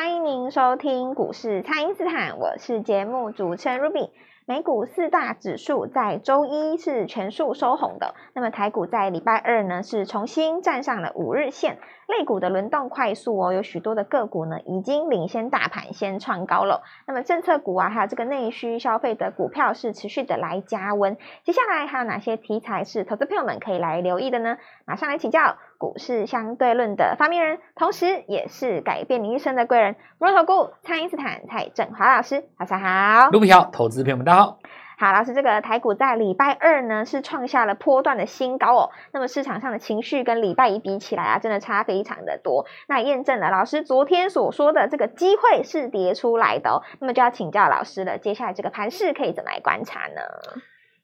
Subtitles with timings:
[0.00, 4.08] 欢迎您收听股市蔡因斯坦，我是节目主持人 Ruby。
[4.46, 11.78] 美股四大指数在周一是全数收红的，那么台股在礼拜二呢是重新站上了五日线，
[12.08, 16.82] 类股的轮动快速哦，有许多的个股呢已经领先大盘先创高了。
[17.06, 21.18] 那么政策股啊，还有这个内需消费的股票是持续的来加温。
[21.44, 24.56] 接下来还有哪些题材是投资朋友们可以来留意的呢？
[24.86, 33.30] 马上来请教股市相对论的发明人，同时也是改变你一生的贵人——摩尔投顾蔡因斯坦蔡正华老师，早上好。
[33.30, 34.58] 卢比好，投资朋友们大家好。
[34.98, 38.90] 好，老师，这个台股在礼拜二呢是创下了波段的新高哦。
[39.14, 42.66] 那么市场上的情绪跟礼拜一比起来啊，真的差非常的多。
[42.86, 46.82] 那验证了老师昨天所说的这个机会是跌出来的哦。
[47.00, 50.20] 那么就要请教老师了，接下来这个盘势可以怎么来观察呢？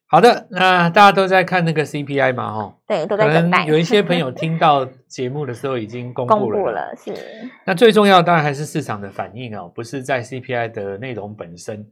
[0.09, 3.66] 好的，那大家都在看那个 CPI 嘛，哈，对，都在等待。
[3.66, 7.12] 有一些朋友听到节目的时候已经公布了，公布了，是。
[7.65, 11.84] 那最重要当然还是市场的反应哦，不是在 CPI 的内容本身。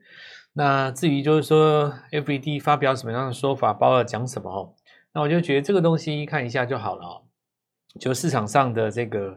[0.52, 4.72] 那至于就是说，FED 发表什么样的说法，包括讲什么哦，
[5.12, 7.22] 那我就觉得这个东西看一下就好了哦，
[7.98, 9.36] 就市场上的这个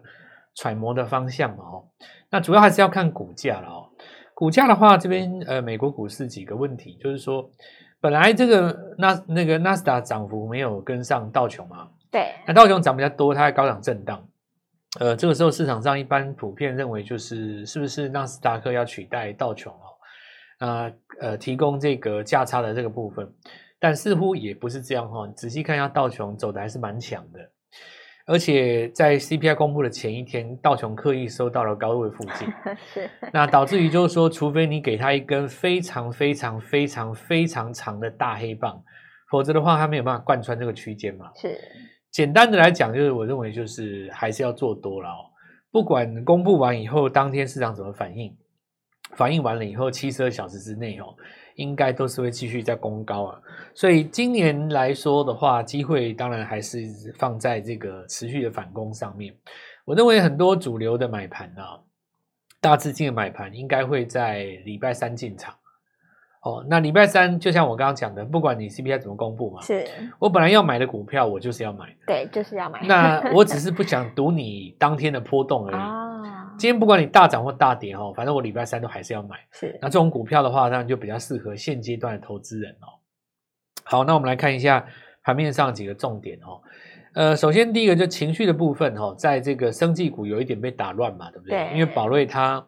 [0.54, 1.86] 揣摩的方向嘛哦，
[2.30, 3.90] 那主要还是要看股价了哦。
[4.36, 7.50] 股价的话，这边呃，美国股市几个问题，就是说，
[8.00, 14.28] 本来这个纳那个纳斯达涨幅没有跟上道琼嘛，对，那道琼涨比较多，它在高档震荡，
[15.00, 20.66] 呃，这个时候市场上一般普遍认为就是是不是纳斯达克要取代道琼哦？
[20.68, 23.32] 啊，呃，提供这个价差的这个部分，
[23.80, 25.28] 但似乎也不是这样哈。
[25.36, 27.40] 仔细看一下道琼走的还是蛮强的，
[28.28, 32.48] 而且在 CPI 公布的前一天，道琼刻意收到了高位附近，
[32.94, 38.84] 是那导致于就是说，除非你给他一根非常非常非常非常长的大黑棒，
[39.32, 41.32] 否则的话，他没有办法贯穿这个区间嘛。
[41.36, 41.58] 是
[42.12, 45.32] 简单的来讲，就是我认为就是还是要做多了哦，
[45.72, 48.36] 不管公布完以后当天市场怎么反应。
[49.16, 51.16] 反应完了以后，七十二小时之内哦，
[51.58, 53.40] 应该都是会继续在攻高啊。
[53.76, 56.82] 所以今年来说的话，机会当然还是
[57.20, 59.32] 放在这个持续的反攻上面。
[59.86, 61.80] 我认为很多主流的买盘啊，
[62.60, 65.54] 大资金的买盘应该会在礼拜三进场。
[66.44, 69.86] 哦，那礼拜三就像我刚刚讲的，不管你 CPI 怎么公布嘛，是
[70.18, 71.94] 我本来要买的股票，我就是要买。
[72.06, 72.82] 对，就是要买。
[72.86, 75.76] 那我只 是不想赌你当天的波动而已。
[75.76, 76.07] 啊
[76.58, 79.38] 今天不管你大涨或大跌哦，反正我礼拜三都还是要买。
[79.52, 82.98] 是，那这种股票的话，当然就比较适合现阶段的投资人哦。
[83.84, 84.86] 好，那我们来看一下
[85.24, 86.60] 盘面上几个重点哦。
[87.14, 91.58] 呃，首先第一个就情绪的部分哦，在这个生技股有一点被打乱嘛，对不对？
[91.58, 91.74] 对。
[91.74, 92.66] 因为宝瑞它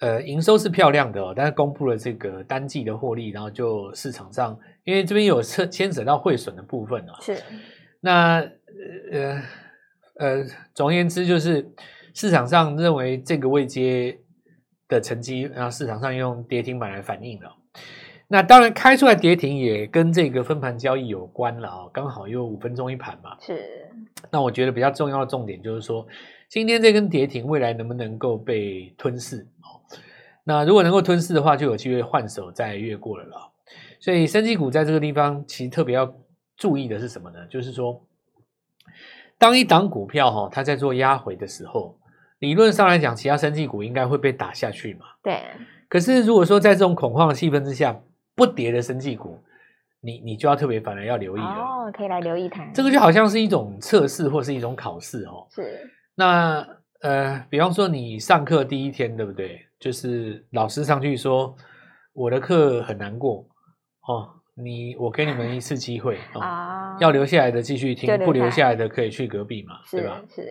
[0.00, 7.12] 呃营收是漂亮的哦，但是公布了这个单季的获利，然后就市场上因为这边有牵牵扯到汇损的部分哦。
[7.20, 7.38] 是。
[8.00, 8.40] 那
[9.10, 9.42] 呃
[10.18, 11.66] 呃，总而言之就是。
[12.14, 14.18] 市场上认为这个位阶
[14.88, 17.56] 的成绩，然后市场上用跌停板来反映了。
[18.28, 23.36] 那当然开出来跌停也跟这个分盘交易有关了啊，刚好又五分钟一盘嘛。
[23.40, 23.90] 是。
[24.30, 26.06] 那我觉得比较重要的重点就是说，
[26.48, 29.80] 今天这根跌停未来能不能够被吞噬哦？
[30.44, 33.52] 那如果能够吞噬的话，就有机会换手再越过了了。
[34.00, 36.14] 所以，生技股在这个地方其实特别要
[36.56, 37.46] 注意的是什么呢？
[37.48, 38.02] 就是说，
[39.36, 41.98] 当一档股票哈，它在做压回的时候。
[42.42, 45.06] 理论上来讲，其他生技股应该会被打下去嘛？
[45.22, 45.40] 对。
[45.88, 47.96] 可是如果说在这种恐慌的气氛之下，
[48.34, 49.40] 不跌的生技股，
[50.00, 51.46] 你你就要特别反而要留意了。
[51.46, 52.66] 哦，可以来留意它。
[52.74, 55.46] 这个就好像是一种测试或是一种考试哦。
[55.54, 55.88] 是。
[56.16, 56.66] 那
[57.02, 59.64] 呃，比方说你上课第一天，对不对？
[59.78, 61.54] 就是老师上去说
[62.12, 63.46] 我的课很难过
[64.08, 70.20] 哦，你我给你们一次机会啊、 哦，要留下来的继续听，不留下来的可以去隔壁嘛，对吧？
[70.28, 70.42] 是。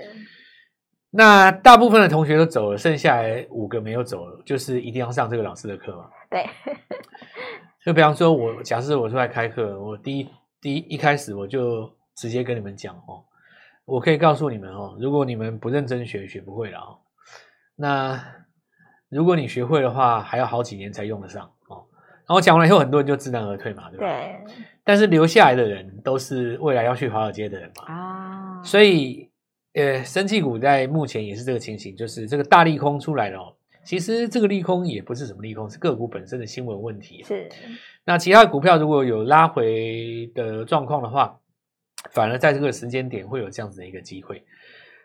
[1.14, 6.06] 那大部分的同学都走了，剩下来五个没有走了，就是一定要上这个老师的课嘛。
[6.30, 6.50] 对，
[7.84, 10.30] 就比方说我，我假设我出来开课，我第一
[10.62, 13.26] 第一一开始我就直接跟你们讲哦，
[13.84, 17.00] 我可以告诉你们哦，如果你们不认真学，学不会了哦。
[17.76, 18.18] 那
[19.10, 21.84] 如果你学会的话，还要好几年才用得上哦。
[22.26, 24.06] 然后讲完了以后，很多人就知难而退嘛，对吧？
[24.06, 24.40] 对。
[24.86, 27.94] 但是留下来的人都是未来要去华尔街的人嘛。
[27.94, 28.64] 啊。
[28.64, 29.30] 所以。
[29.74, 33.54] 呃，生技股在目前也是这个情形，就是这个大利空出来了哦。
[33.84, 37.24] 其实这个利空也不是什么利空，是个股本身的新闻问题。
[37.24, 37.50] 是。
[38.04, 41.40] 那其他股票如果有拉回的状况的话，
[42.12, 44.44] 反而在这个时间点会有这样子的一个机会。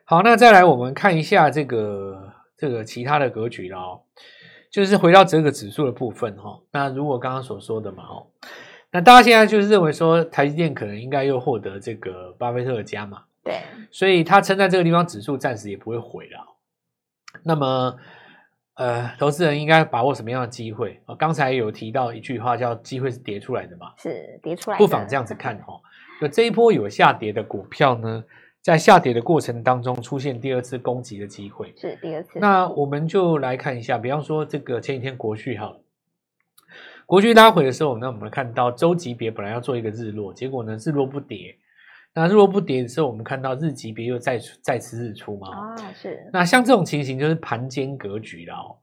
[0.05, 4.01] 好，那再来我们看一下这个这个其他的格局了哦，
[4.71, 6.61] 就是回到这个指数的部分哈。
[6.73, 8.27] 那如果刚刚所说的嘛哦，
[8.91, 13.23] 那大家现在就是认为说台积电可能应该又获得这个巴菲特的加码。
[13.47, 13.61] 对，
[13.93, 16.57] 所以它撑在这个地方，指数暂时也不会回了。
[17.45, 17.97] 那么，
[18.75, 21.01] 呃，投资人应该把握什么样的机会？
[21.07, 24.85] 啊，刚才有提到一句话，叫“机会是叠出来的”嘛，是叠出来的。
[24.85, 25.81] 不妨这样子看哈，
[26.21, 28.25] 就这一波有下跌的股票呢，
[28.61, 32.41] 在下跌的过程当中出现第二次攻击的机会，是第二次。
[32.41, 35.77] 那我们就来看一下，比方说这个前几天国旭哈，
[37.07, 41.57] 国巨拉回的时候，呢我们看到周级别本来要做一个日落，结果呢日落不跌。
[42.17, 45.49] 那如果不跌的时候，我们看到日级别又再再次日出嘛？
[45.49, 46.29] 啊，是。
[46.33, 48.77] 那像这种情形就是盘间格局了哦。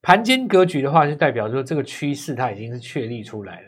[0.00, 3.66] 盘间格局的话，就代表说这个趋势它已经是确立出来了，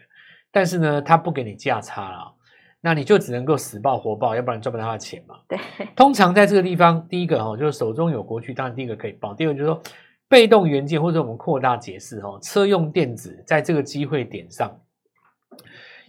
[0.51, 2.35] 但是呢，它不给你价差了，
[2.81, 5.37] 那你就只能够死抱活抱，要不然赚不到它的钱嘛。
[5.47, 5.59] 对。
[5.95, 9.35] 通常在这个地方，第一个哈，就是手中有国巨，当然第一个可以报。
[9.35, 9.83] 第二个就是说，
[10.27, 14.75] 被动元件或者我们扩大解释哈，车用电子在这个机会点上。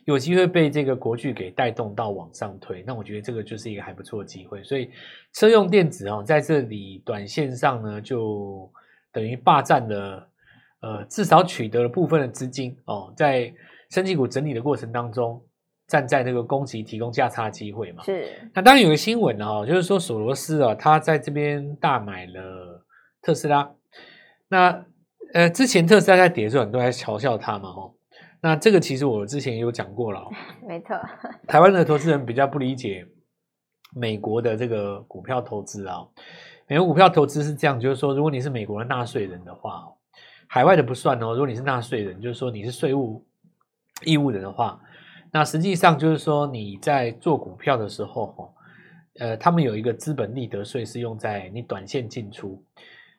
[0.06, 4.62] 有机会被这个国巨给带动到往上推，那我觉得这个就是一个还不错的机会。
[4.64, 4.90] 所以
[5.34, 8.70] 车用电子哦，在这里短线上呢，就
[9.12, 10.28] 等于霸占了，
[10.82, 13.54] 呃，至少取得了部分的资金哦，在
[13.90, 15.42] 生技股整理的过程当中，
[15.88, 18.04] 站在那个攻击提供价差的机会嘛。
[18.04, 18.28] 是。
[18.54, 22.86] 那当然有个新闻哦，就是说索罗斯啊，他在这边大买了
[23.22, 23.72] 特斯拉。
[24.50, 24.86] 那
[25.34, 27.94] 呃，之前特斯拉在跌的时候，很多人在嘲笑他嘛，哦。
[28.44, 30.30] 那这个其实我之前也有讲过了，
[30.68, 31.00] 没错。
[31.48, 33.08] 台湾的投资人比较不理解
[33.96, 36.06] 美国的这个股票投资啊。
[36.68, 39.88] 美国股票投资是这样，就是说，如果你是美国的纳税人的话，
[40.48, 41.32] 海外的不算哦。
[41.32, 43.26] 如果你是纳税人，就是说你是税务
[44.04, 44.78] 义务人的话，
[45.32, 48.54] 那实际上就是说你在做股票的时候，
[49.20, 52.62] 呃，他们有一个资本利得税是用在你短线进出。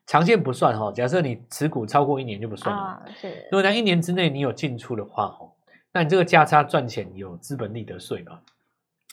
[0.07, 2.83] 长线不算哈，假设你持股超过一年就不算了。
[2.83, 3.29] 啊，是。
[3.51, 5.51] 如果在一年之内你有进出的话哦，
[5.93, 8.39] 那你这个价差赚钱有资本利得税嘛？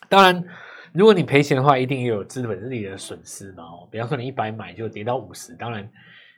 [0.09, 0.43] 当然，
[0.91, 3.63] 如果你赔钱的话，一定也有资本利得损失嘛。
[3.63, 5.89] 哦，比方说你一百买就跌到五十，当然，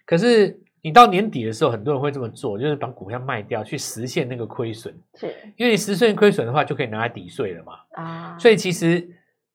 [0.06, 4.96] 可是你到年底的时候，很多人会这么做，就是把股票卖掉去实现那个亏损。
[5.16, 7.74] 是，因为你实现亏损的话，就可以拿来抵税了嘛。
[7.94, 9.10] 啊，所以其实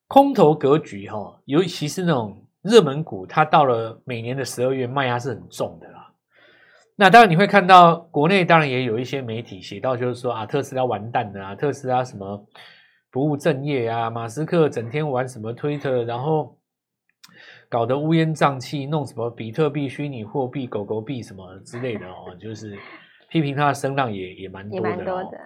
[0.09, 2.45] 空头格局哈，尤其是那种。
[2.69, 6.13] 热门股，它到了每年的十二月，卖压是很重的啦。
[7.01, 12.45] 那当然你会看到，国内当然也有一些媒体写到，就是说啊，特斯拉完蛋了啊，特斯拉什么
[13.11, 16.59] 不务正业啊，马斯克整天玩什么推特，然后
[17.69, 22.77] 搞得乌烟瘴气，弄什么比特币、虚拟货币、狗狗币什么之类的哦， 就是
[23.31, 25.39] 批评他的声浪也也蛮多的，多的。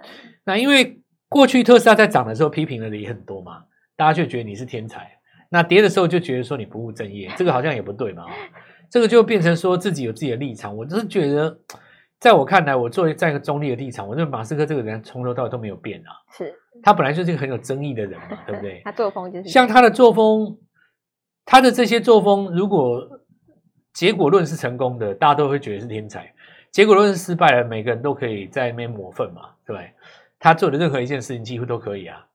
[0.43, 0.99] 那因为
[1.29, 3.63] 过去特斯拉在涨的时候批评的也很多嘛，
[3.95, 5.11] 大家就觉得你是天才。
[5.53, 8.25] 那跌的时候就觉得说你不务正业，这个好像也不对嘛，
[8.89, 10.75] 这个就变成说自己有自己的立场。
[10.75, 11.55] 我就是觉得，
[12.19, 16.09] 在我看来，我作为在一个中立的立场，我认为马斯克这个人从头到尾都没有变啊。
[16.35, 16.51] 是，
[16.81, 18.81] 他本来就是一个很有争议的人嘛，对不对？
[18.83, 20.57] 他作风就是像他的作风，
[21.45, 23.07] 他的这些作风，如果
[23.93, 26.21] 结果论是成功的，大家都会觉得是天才；
[26.71, 29.91] 结果论是失败了，每个人都可以在那边抹粪嘛，对不对？
[30.39, 32.25] 他做的任何一件事情几乎都可以啊。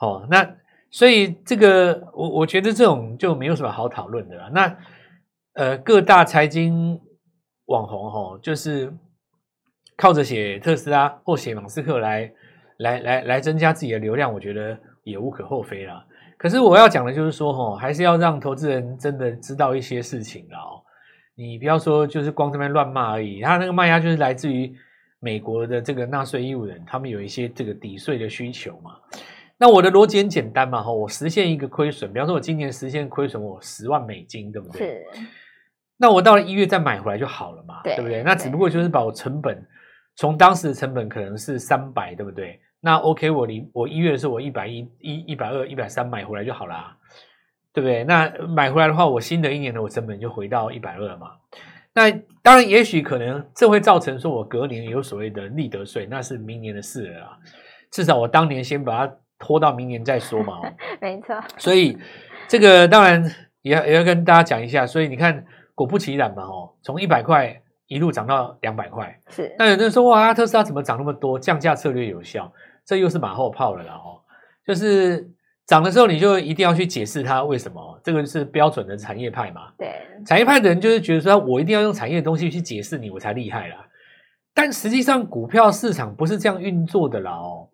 [0.00, 0.56] 哦，那。
[0.90, 4.50] 所以这个我我觉得这种就没有什么好讨论的了。
[4.50, 4.76] 那
[5.54, 7.00] 呃各大财经
[7.66, 8.92] 网红吼，就是
[9.96, 12.32] 靠着写特斯拉或写马斯克来
[12.78, 16.04] 来来来增加自己的流量，我觉得也无可厚非啦。
[16.36, 20.80] 可是我要讲的就是说吼，还是要让投资人真的知道一些事情的哦。
[21.34, 24.74] 你不要说就是光这边乱骂而已，他那个卖压就是来自于
[25.20, 28.92] 美国的这个纳税义务人，他们有一些这个抵税的需求嘛。
[29.60, 34.78] 那我的逻辑很简单嘛，哈，我实现一个亏损，比方说我今年实现亏损我十万美金，对不对？
[34.78, 35.06] 是。
[35.96, 38.22] 那我到了一月再买回来就好了嘛，对，对不对？
[38.22, 39.60] 那只不过就是把我成本
[40.14, 42.60] 从当时的成本可能是三百，对不对？
[42.80, 46.96] 那 OK，我离我一月的时候我一百一、一一百二、一百三买回来就好了，
[47.72, 48.04] 对不对？
[48.04, 51.32] 那买回来的话，我新的一年的我成本就回到一百二了嘛。
[51.92, 52.08] 那
[52.44, 57.38] 当然，也许可能这会造成说我隔年有所谓的利得税，那是明年的事了啦。
[57.90, 59.14] 至少我当年先把它。
[59.38, 60.60] 拖到明年再说嘛，
[61.00, 61.36] 没错。
[61.56, 61.96] 所以
[62.48, 63.22] 这个当然
[63.62, 64.86] 也要也要跟大家讲一下。
[64.86, 69.18] 所以你看，果不其然嘛，哦，从一百块一路涨到两百块。
[69.28, 69.54] 是。
[69.58, 71.38] 那有人说哇，特斯拉怎么涨那么多？
[71.38, 72.52] 降价策略有效，
[72.84, 74.20] 这又是马后炮了啦哦。
[74.66, 75.30] 就是
[75.66, 79.72] 涨的时候你就一定要去解释它为什么，这个是标准的产业派嘛。
[79.78, 79.88] 对。
[80.26, 83.86] 产业派的人就是觉得说，我一定要用产业的东西去解释你，我才厉害啦。
[84.52, 87.68] 但实际上，股票市场不是这样运作的啦哦。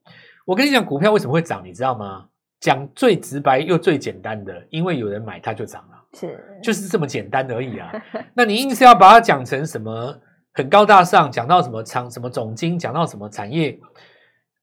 [0.45, 2.27] 我跟你讲，股票为什么会涨，你知道吗？
[2.61, 7.93] 讲最直白又最简单的，因为有人买，它就涨了，是， 就是这么简单而已啊。
[8.35, 10.19] 那你硬是要把它讲成什么
[10.53, 13.79] 很高大上，讲到什么长什么总经，讲到什么产业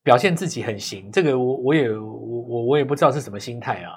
[0.03, 3.93] 表现自己很行，这个我我也我我我也不知道是什么心态啊。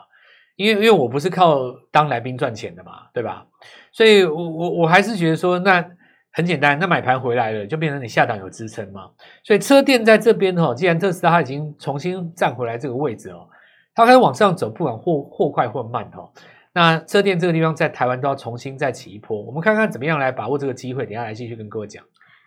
[0.57, 1.59] 因为因为我不是靠
[1.91, 3.45] 当来宾赚钱的嘛，对吧？
[3.91, 5.85] 所以我我我还是觉得说，那
[6.37, 9.09] 很简单，那买盘回来了，就变成你下档有支撑嘛。
[9.45, 13.49] 所以车电在这边哦，既然特斯拉它已经重新站回来这个位置哦，
[13.95, 16.29] 它开始往上走，不管或或快或慢哦，
[16.73, 19.41] 那车电这个地方在台湾都要重新再起一波。
[19.41, 22.05] 我们看看怎么样来把握这个机会，等下来继续跟各位讲。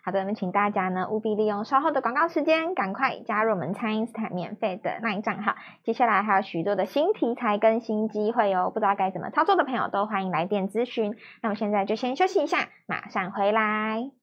[0.08, 5.58] 好的，那么请大家呢务必利用稍后的广告时间，赶快加入我们蔡因斯坦免费的 LINE 账号。
[5.84, 11.18] 接下来还有许多的新题材跟新机会哦，不知道该怎么操作的朋友都欢迎来电咨询。
[11.42, 14.17] 那我现在就先休息一下，马上回来。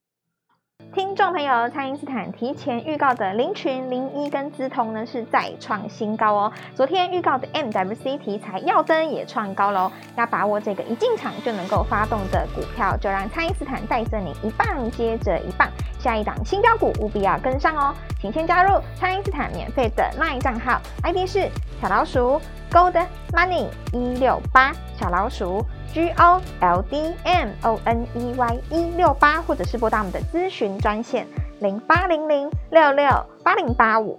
[1.15, 6.53] 听众朋友，蔡因斯坦提前预告的凌群、零一跟资通呢是再创新高哦。
[6.75, 9.91] 昨天预告的 MWC 题材耀登也创高喽。
[10.17, 15.69] 要把握这个一进场就能够发动的股票，就让蔡因斯坦带着你一棒接着一棒，
[16.01, 17.95] 下一档新标股务必要跟上哦。
[18.21, 21.49] 请先加入蔡因斯坦免费的 LINE 账号，ID 是
[21.81, 22.41] 小老鼠
[22.73, 23.01] Gold
[23.33, 25.65] Money 一六八小老鼠。
[25.93, 31.27] G O L D M O N E Y 一六八，或者是拨打我们的咨询专线
[31.61, 33.09] 零八零零六六
[33.43, 34.19] 八零八五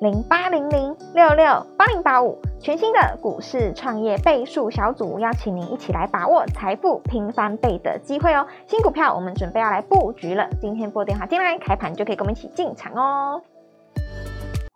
[0.00, 2.38] 零八零零六六八零八五。
[2.60, 8.46] 全新的股市创业倍数小组，邀请您一起来把握财富拼翻倍的机会哦！
[8.66, 13.42] 新股票我们准备要来布局了，今天拨电话进来，开盘就可以跟我们一起进场哦。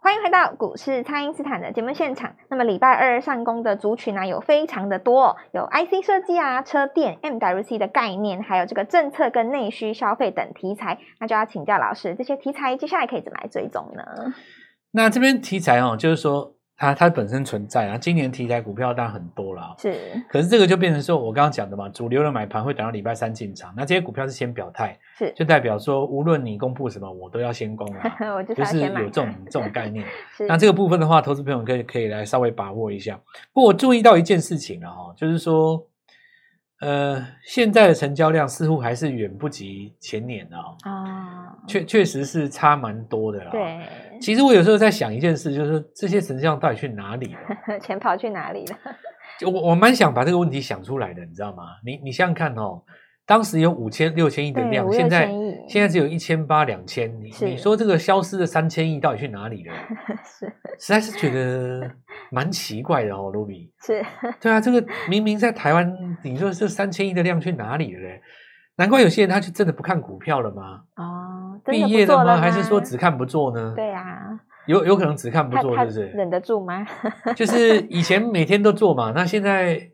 [0.00, 2.36] 欢迎回到股市，蔡因斯坦的节目现场。
[2.48, 10.98] 那么礼拜二上攻的族群呢、有非常的多，有 IC 设计啊、车电、MWC 的概念，还有这个政策跟内需消费等题材。
[11.18, 14.32] 那就要请教老师，这些题材接下来可以怎么来追踪呢？
[14.92, 16.57] 那这边题材哦，就是说。
[16.78, 19.94] 它它本身存在啊，今年题材股票当然很多了，是。
[20.28, 30.06] 可是这个就变成说，我刚刚讲的嘛，主流的买盘会等到礼拜三进场，那这些股票是先表态，是，就代表说，无论你公布什么，我都要先攻啊， 我就，就是有这种这种概念。
[30.46, 33.20] 那这个部分的话，投资朋友可以可以来稍微把握一下。
[33.52, 35.84] 不过我注意到一件事情了哈，就是说。
[36.80, 43.50] 呃，现在的成交量似乎还是远不及前年啊，啊，确确实是差蛮多的啦。
[43.50, 43.60] 对，
[44.20, 47.78] 其实我有时候在想一件事，就是说这些成交量到底去哪里了？
[47.80, 48.76] 钱跑去哪里了？
[49.46, 51.64] 我我蛮想把这个问题想出来的，你知道吗？
[51.84, 52.82] 你你想想看哦。
[53.24, 55.30] 当时有五千六千亿的量，现在
[55.68, 59.74] 现在只有一千八两千，你你说这个消失的三千亿到底去哪里了？
[60.24, 60.46] 是，
[60.80, 61.90] 实在是觉得
[62.30, 63.68] 蛮奇怪的哦，Ruby。
[63.82, 64.02] 是，
[64.40, 65.94] 对啊，这个明明在台湾，
[66.24, 68.22] 你说这三千亿的量去哪里了嘞？
[68.78, 70.82] 难怪有些人他就真的不看股票了吗？
[70.96, 72.36] 哦，毕业了吗？
[72.38, 73.74] 还是说只看不做呢？
[73.76, 76.06] 对啊，有有可能只看不做，是不是？
[76.06, 76.86] 忍得住吗？
[77.36, 79.90] 就是以前每天都做嘛， 那现在。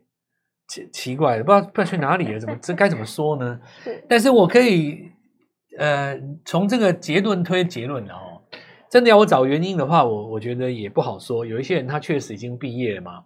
[0.67, 3.59] 奇奇怪的，不知道不知道去哪里了，怎么这该怎么说呢？
[3.83, 5.11] 是，但是我可以
[5.77, 8.41] 呃从这个结论推结论的哦。
[8.89, 11.45] 真的要我找原因的话，我我觉得也不好说。
[11.45, 13.23] 有一些人他确实已经毕业了嘛，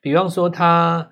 [0.00, 1.08] 比方说他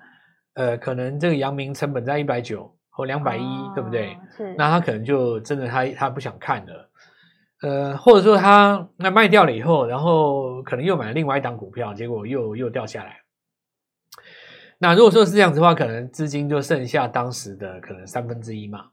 [0.53, 3.43] 呃可能这个阳明成本在一百九或两百一，
[3.75, 4.17] 对不对？
[4.37, 6.89] 是，那他可能就真的他他不想看了，
[7.61, 13.17] 呃，或者说他那卖掉了以后，然后可能又买了另外一档股票，结果又又掉下来。
[14.77, 18.85] 那如果说是这样子的话，可能资金就剩下当时的可能三分之一嘛。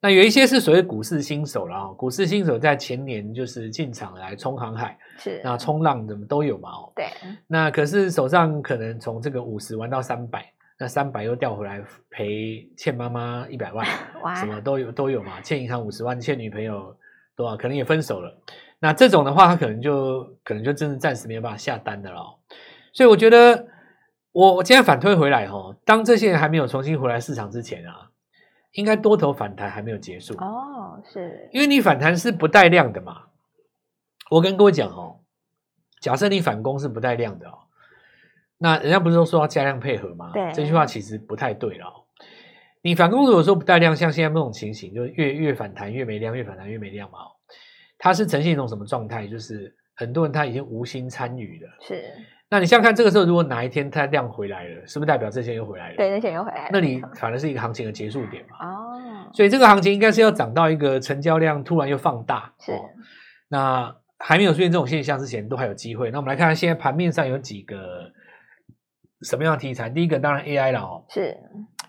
[0.00, 6.92] 那有一些是所谓股市新手了啊，股市新手在前年就是进场来冲航海，是那冲浪怎么都有嘛哦。
[6.94, 7.06] 对。
[7.46, 13.86] 那可是手上可能从这个五十玩到三百，那三百又调回来赔欠妈妈一百万，
[14.22, 15.40] 哇，什么都有都有嘛。
[15.40, 16.96] 欠银行五十万，欠女朋友
[17.36, 18.40] 多少，可能也分手了。
[18.78, 22.38] 那这种的话，他可能就可能就真的暂时没有办法下单的了。
[22.92, 23.66] 所以我觉得。
[24.30, 28.10] 我我今天反推回来哈，当这些人还没有重新回来市场之前啊，
[28.72, 33.22] 应该多头反弹还没有结束哦，是因为你反弹是不带量的嘛。
[34.30, 35.20] 我跟各位讲哦，
[36.00, 37.58] 假设你反攻是不带量的哦，
[38.58, 40.30] 那人家不是都说要加量配合吗？
[40.34, 42.04] 对，这句话其实不太对了哦。
[42.82, 47.18] 你反攻如果说不带量，像现在这种情形，就越越反弹越没量，越反弹越没量嘛。
[47.98, 49.26] 它是呈现一种什么状态？
[49.26, 52.04] 就是很多人他已经无心参与了，是。
[52.50, 55.96] 那你想想看，这个时候如果哪一天它量回来了，是不是代表这些又回来了？
[55.96, 56.70] 对，那些又回来了。
[56.72, 58.56] 那你反而是一个行情的结束点嘛？
[58.64, 59.30] 哦。
[59.34, 62.54] 所以这个行情应该是要涨到一个成交量突然又放大。
[62.58, 62.72] 是。
[62.72, 62.88] 哦、
[63.48, 66.10] 那还没有出现这种现象之前，都还有机会。
[66.10, 68.10] 那我们来看看现在盘面上有几个
[69.22, 69.88] 什么样的题材？
[69.90, 71.04] 第一个当然 AI 了哦。
[71.08, 71.36] 是。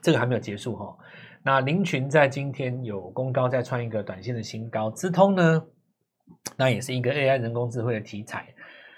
[0.02, 0.98] 这个还没有结束哈、哦。
[1.44, 4.90] 那林群在今天有攻高，再创一个短线的新高。
[4.92, 5.64] 资通呢，
[6.58, 8.48] 那也是一个 AI 人工智慧的题材。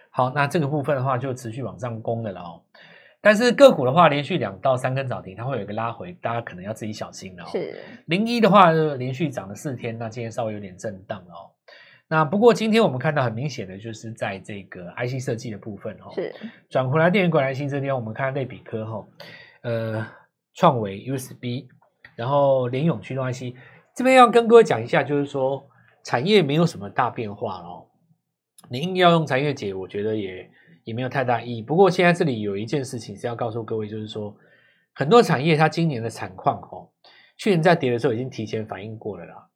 [0.10, 2.62] 好，那这个部分的话就持续往上攻的了哦。
[3.22, 7.48] 但是个股的话，连续两到三根涨停，它会有一个拉回，大家可能要自己小心了哦。
[7.52, 11.54] 是零一的话，连续涨了四天，那今天稍微有点震荡哦。
[12.12, 16.36] 那不过今天我们看到很明显的就是在这个 IC 设计的部分哦，是
[16.70, 19.08] 转回来电源管来新这边，我们看类比科哈，
[19.62, 20.06] 呃，
[20.54, 21.70] 创维 USB，
[22.18, 23.56] 然后联咏驱动 IC。
[23.96, 25.66] 这边要跟各位讲一下，就是说
[26.04, 27.88] 产业没有什么大变化哦。
[28.70, 30.52] 你硬要用产业解，我觉得也
[30.84, 31.62] 也没有太大意义。
[31.62, 34.36] 不过现在这里有一件事情是要告诉各位，就是说
[34.94, 36.90] 很多产业它今年的产况哦，
[37.38, 39.48] 去年在跌的时候已经提前反应过了啦。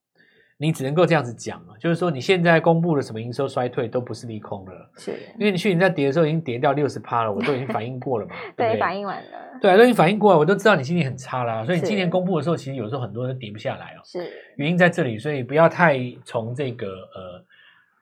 [0.58, 5.12] 你只能够这样子讲了，就是说你现在公布的什么营收衰退都不是利空了，是。
[5.38, 14.32] 因为你去年在跌的时候已经跌掉六十趴了，我都已经反应过了嘛， 对，对，反应完了，对，都已经反应过了，我都知道你今年很差啦，所以你今年公布的时候，其实有时候很多人都跌不下来哦，是。
[14.56, 16.88] 原因在这里，所以不要太从这个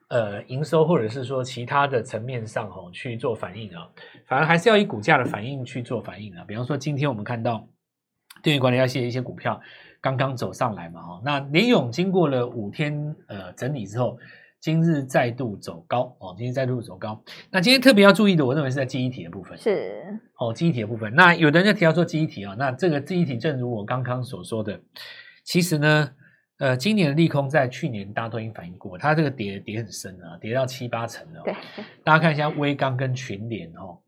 [0.08, 3.88] 呃呃营收或者是说其他的层面上哦去做反应啊，
[4.28, 7.66] 反而还是要以股价的反应去做反应啊，比方说今天我们看到
[8.44, 9.60] 电源管理器的一些股票。
[10.04, 14.18] 刚刚走上来嘛，哈，那联勇经过了五天呃整理之后，
[14.60, 17.24] 今日再度走高哦，今日再度走高。
[17.50, 21.14] 那今天特别要注意的，我认为是在记忆体的部分，是哦，记忆体的部分。
[21.14, 24.78] 那有的人就提到说记忆体啊，那这个记忆体正如我刚刚所说的，
[25.42, 26.10] 其实呢，
[26.58, 31.40] 呃，今年的利空在去年大家都已经反映过，它这个跌跌很深啊，跌到七八成了。
[31.46, 31.54] 对，
[32.04, 34.00] 大家看一下微刚跟群联哦，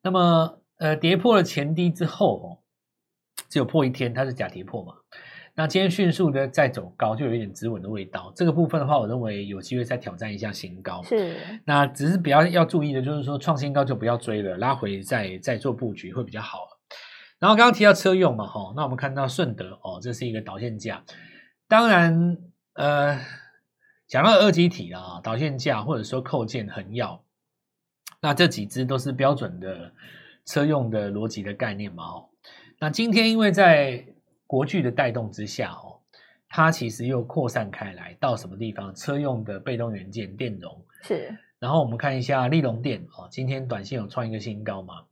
[0.00, 2.46] 那么呃跌破了前低之后哦，
[3.50, 4.94] 只有破一天，它是假跌破嘛。
[5.56, 8.32] 那今天迅速的再走高，就有一点止稳的味道。
[8.34, 11.00] 这个部分的话，我认为有机会再挑战一下新高。
[11.04, 16.58] 是，那只是比较要注意的，就是说创新高就不要追了，拉回再再做布局会比较好。
[17.38, 21.04] 然后刚刚提到车用嘛，哈，那我们看到顺德哦，这是一个导线架。
[21.68, 22.36] 当然，
[22.74, 23.20] 呃，
[24.08, 27.20] 讲到二极体啊，导线架或者说扣件横跃，
[28.20, 29.92] 那这几只都是标准的
[30.46, 32.28] 车用的逻辑的概念嘛，哦。
[32.80, 34.06] 那今天因为在
[34.46, 36.00] 国巨的带动之下，哦，
[36.48, 38.94] 它其实又扩散开来到什么地方？
[38.94, 41.36] 车用的被动元件电容是。
[41.58, 45.04] 然后我们看一下利隆电哦，今天短线有创一个新高嘛？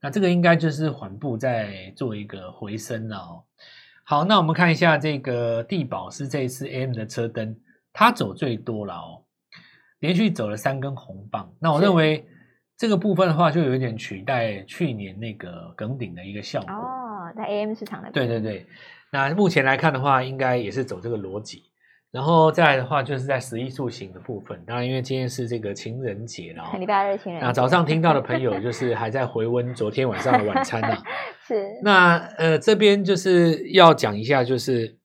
[0.00, 3.44] 那这个应该就是缓步在做一个回升了哦。
[4.04, 7.54] 好，那我们看一下这个地宝是这一次 AM 的车灯，
[7.92, 9.24] 它走最多了哦，
[9.98, 11.52] 连续走了三根红棒。
[11.60, 12.26] 那我认为
[12.76, 16.72] 这个部分的话，就有一点取代去年那个梗顶的一个效果。
[17.38, 18.66] 哦在 AM 市场的对对对，
[19.12, 21.62] 那目前来看的话，应该也是走这个逻辑。
[22.10, 24.58] 然后再来的话，就是在十一住行的部分。
[24.66, 27.46] 当然，因为今天是这个情人节了，礼拜二情人节。
[27.46, 31.02] 那早上听到的朋友， 就是还在回温昨天晚上的晚餐啊。
[31.46, 31.66] 是。
[31.82, 34.96] 那呃，这边就是要讲一下，就是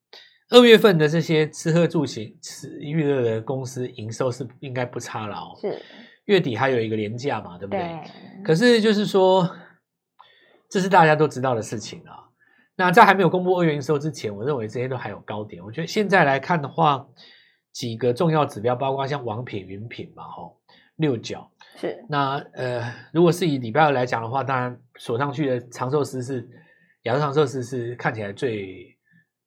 [0.50, 5.58] 二月份的这些吃喝住行、吃娱乐的公司营收是应该不差了哦。
[5.60, 5.80] 是。
[6.26, 7.80] 月底还有一个年假嘛，对不对？
[7.82, 8.44] 对。
[8.44, 9.48] 可是就是说。
[10.74, 12.18] 这是大家都知道的事情啊。
[12.76, 15.64] 那在还没有公布二月营收之前，我认为这些都还有高点。
[15.64, 17.06] 我觉得现在来看的话，
[17.72, 20.58] 几个重要指标，包括像王品、云品嘛，吼，
[20.96, 22.04] 六角是。
[22.10, 26.50] 那呃，如果是以礼拜二来讲的话，当然锁上去的长寿司是
[27.04, 28.98] 亚洲长寿司是看起来最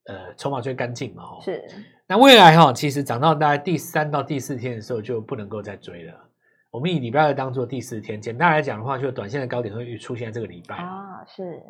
[0.04, 1.42] 呃筹码最干净嘛，吼。
[1.42, 1.60] 是。
[2.06, 6.25] 那未来哈，其实涨到大概第三到第四天的时候就不能够再追了。
[6.70, 11.62] 我们以礼拜二当做第四天，简单来讲的话，就短线的高点会出现在这个礼拜啊，是，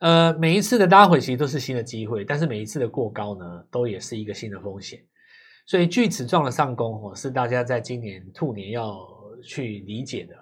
[0.00, 5.00] 呃，每一次的拉回其实都是新的机会，但是每一次的过高呢，都也是一个新的风险，
[5.64, 8.98] 所以锯齿状的上攻哦，是大家在今年兔年要
[9.42, 10.34] 去理解的。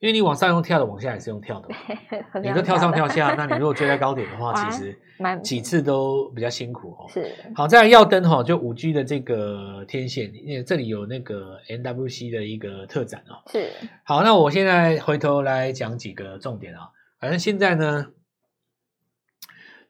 [0.00, 1.76] 因为你往上用跳的，往下也是用跳的嘛。
[2.42, 4.98] 你都跳上跳下，那你如果追在高点的话， 其实
[5.42, 7.06] 几次都比较辛苦哦。
[7.08, 7.30] 是。
[7.54, 13.42] 好，再来耀登哈，就五 G 的这个天线，因为这里有那个 NWC 的一个特展哦。
[13.52, 13.70] 是。
[14.02, 16.88] 好，那我现在回头来讲几个重点啊。
[17.18, 18.06] 反正现在呢，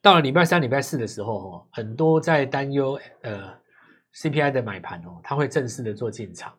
[0.03, 3.55] 到了礼拜三、礼拜四的时候哦，很多在担忧呃
[4.17, 6.53] CPI 的买盘哦，它会正式的做进场。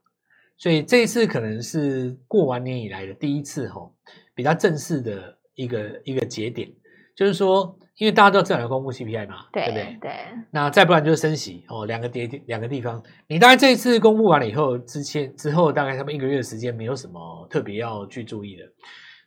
[0.62, 3.95] 所以这一次可能是过完年以来的第一次吼，
[4.36, 6.71] 比较正式的一个一个节点，
[7.15, 9.97] 就是说，因为大家都知道要公布 CPI 嘛，对，对不对？
[10.00, 10.12] 对。
[10.52, 13.02] 那再不然就是升息哦，两个跌两个地方。
[13.28, 18.63] 你大概这一次公布完了以后，之前之后大概他们一个月的时间，没有什么特别要去注意的。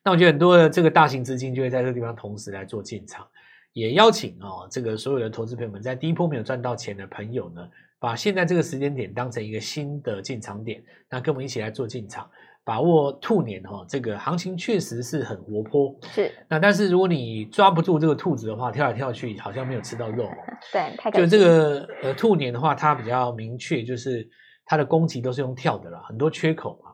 [0.05, 3.27] 那我觉得很多的这个大型资金就会在这个地方同时来做进场，
[3.73, 7.69] 也邀请哦，这个所有的投资朋友们，在第一波没有赚到钱的朋友呢。
[8.05, 12.29] 把现在这个时间点当成一个新的进场点，那跟我们一起来做进场，
[12.63, 15.99] 把握兔年哈，这个行情确实是很活泼。
[16.13, 20.29] 是，那但是如果你抓不住这个兔子的话，跳来跳去好像没有吃到肉。
[20.71, 24.29] 对，太就这个呃兔年的话，它比较明确，就是
[24.67, 26.91] 它的攻击都是用跳的了，很多缺口嘛，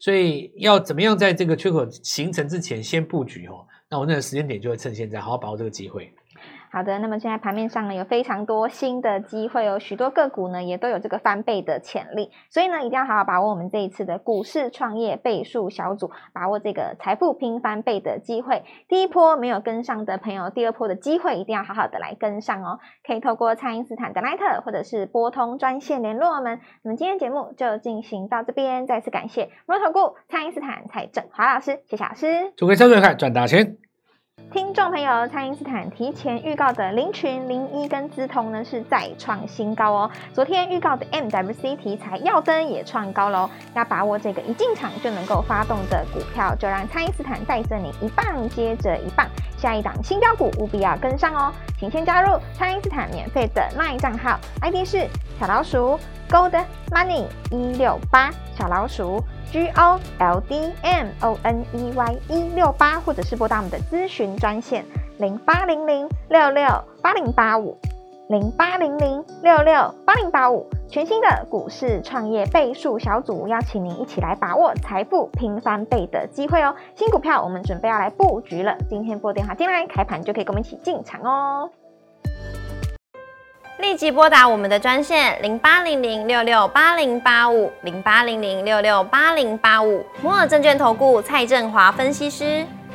[0.00, 3.64] 所以要怎么样在这个缺口形成之前先布局哦？
[3.88, 6.12] 那我那个时间点就会趁现在好好把握这个机会。
[6.70, 18.64] 好的，那么现在盘面上呢，有非常多新的机会，有许多个股呢也都有这个翻倍的潜力，所以呢一定要好好把握我们这一次的股市创业倍数小组，把握这个财富拼翻倍的机会。
[18.88, 22.78] 第一波没有跟上的朋友，第二波的机会一定要好好的来跟上哦。
[23.06, 26.60] 可以透过蔡因斯坦的 LINE 或者是拨通专线联络我们。
[26.82, 33.87] 那么今天节目就进行到这边，再次感谢摩投顾蔡因斯坦蔡振华老师，谢谢老师，祝各位操作愉快，赚大钱。
[34.50, 40.10] 听众朋友，蔡因斯坦提前预告的林群、林一跟资通呢是再创新高哦。
[40.32, 49.26] 昨天预告的 MWC 题材耀登也创高喽，要把握这个一进场就能够发动的股票，就让蔡因斯坦带着你一棒接着一棒，
[49.58, 51.52] 下一档新标股务必要跟上哦。
[51.78, 55.06] 请先加入爱因斯坦免费的 LINE 账号，ID 是
[55.38, 55.98] 小老鼠
[56.30, 59.22] Gold Money 一六八小老鼠。
[59.50, 64.84] G O L D M O N E Y 一六八，或者是拨打我们的咨询专线
[65.16, 66.68] 零八零零六六
[67.00, 67.80] 八零八五
[68.28, 76.76] 零八零零六六八零八五，全新的股市创业倍数小组，邀请您一起来把握财富拼翻倍的机会哦！
[76.94, 81.70] 新股票我们准备要来布局了，今天拨电话进来，开盘就可以跟我们一起进场哦。
[83.78, 92.66] 立即拨打我们的专线零八零零六六八零八五零八零零六六八零八五摩尔证券投顾蔡振华分析师。